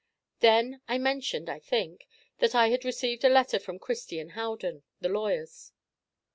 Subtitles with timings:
[0.39, 2.07] Then I mentioned, I think,
[2.39, 5.73] that I had received a letter from Christie & Howden, the lawyers.